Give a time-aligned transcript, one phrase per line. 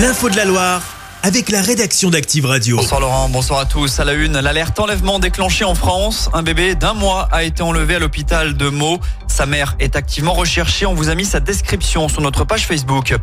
[0.00, 0.82] L'info de la Loire
[1.22, 2.76] avec la rédaction d'Active Radio.
[2.76, 4.00] Bonsoir Laurent, bonsoir à tous.
[4.00, 6.30] À la une, l'alerte enlèvement déclenchée en France.
[6.32, 8.98] Un bébé d'un mois a été enlevé à l'hôpital de Meaux.
[9.40, 10.84] Sa mère est activement recherchée.
[10.84, 13.14] On vous a mis sa description sur notre page Facebook.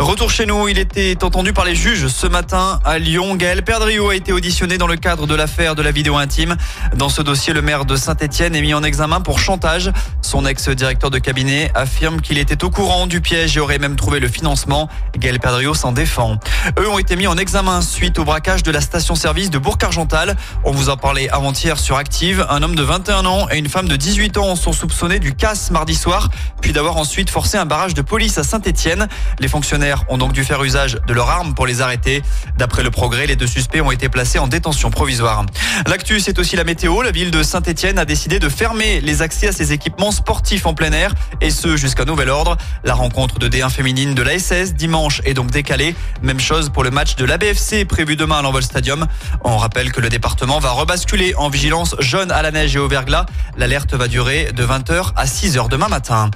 [0.00, 3.34] Retour chez nous, il était entendu par les juges ce matin à Lyon.
[3.34, 6.56] Gaël Perdriau a été auditionné dans le cadre de l'affaire de la vidéo intime.
[6.94, 9.92] Dans ce dossier, le maire de Saint-Etienne est mis en examen pour chantage.
[10.22, 14.18] Son ex-directeur de cabinet affirme qu'il était au courant du piège et aurait même trouvé
[14.18, 14.88] le financement.
[15.18, 16.38] Gaël Perdriau s'en défend.
[16.78, 20.36] Eux ont été mis en examen suite au braquage de la station-service de Bourg-Argental.
[20.64, 22.46] On vous en parlait avant-hier sur Active.
[22.48, 25.65] Un homme de 21 ans et une femme de 18 ans sont soupçonnés du casse
[25.70, 26.30] mardi soir,
[26.60, 29.08] puis d'avoir ensuite forcé un barrage de police à Saint-Etienne.
[29.38, 32.22] Les fonctionnaires ont donc dû faire usage de leurs armes pour les arrêter.
[32.58, 35.44] D'après le progrès, les deux suspects ont été placés en détention provisoire.
[35.86, 37.02] L'actu, c'est aussi la météo.
[37.02, 40.74] La ville de Saint-Etienne a décidé de fermer les accès à ses équipements sportifs en
[40.74, 42.56] plein air, et ce jusqu'à nouvel ordre.
[42.84, 45.94] La rencontre de D1 féminine de la SS dimanche est donc décalée.
[46.22, 49.06] Même chose pour le match de la BFC prévu demain à l'Envol Stadium.
[49.44, 52.88] On rappelle que le département va rebasculer en vigilance jaune à la neige et au
[52.88, 53.26] verglas.
[53.56, 56.30] L'alerte va durer de 20h à 6h demain matin.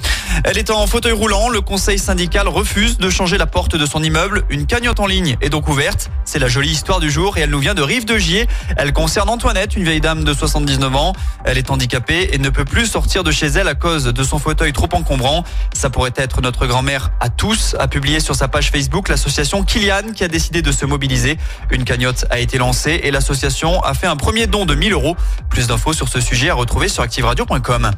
[0.45, 1.49] Elle est en fauteuil roulant.
[1.51, 4.45] Le conseil syndical refuse de changer la porte de son immeuble.
[4.49, 6.11] Une cagnotte en ligne est donc ouverte.
[6.25, 8.49] C'est la jolie histoire du jour et elle nous vient de Rive de Gier.
[8.77, 11.13] Elle concerne Antoinette, une vieille dame de 79 ans.
[11.45, 14.39] Elle est handicapée et ne peut plus sortir de chez elle à cause de son
[14.39, 15.45] fauteuil trop encombrant.
[15.75, 20.13] Ça pourrait être notre grand-mère à tous, a publié sur sa page Facebook l'association Kilian
[20.15, 21.37] qui a décidé de se mobiliser.
[21.71, 25.17] Une cagnotte a été lancée et l'association a fait un premier don de 1000 euros.
[25.51, 27.91] Plus d'infos sur ce sujet à retrouver sur activeradio.com.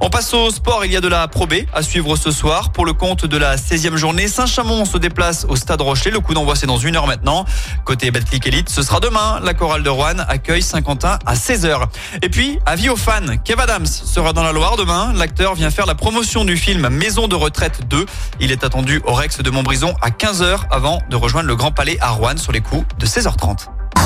[0.00, 0.50] On passe au.
[0.82, 2.72] Il y a de la Pro B à suivre ce soir.
[2.72, 6.10] Pour le compte de la 16e journée, Saint-Chamond se déplace au Stade Rocher.
[6.10, 7.44] Le coup d'envoi, c'est dans une heure maintenant.
[7.84, 9.40] Côté Betclic Elite, ce sera demain.
[9.42, 11.86] La chorale de Rouen accueille Saint-Quentin à 16h.
[12.22, 15.12] Et puis, avis aux fans, Kev Adams sera dans la Loire demain.
[15.14, 18.06] L'acteur vient faire la promotion du film Maison de retraite 2.
[18.40, 21.98] Il est attendu au Rex de Montbrison à 15h avant de rejoindre le Grand Palais
[22.00, 23.79] à Rouen sur les coups de 16h30.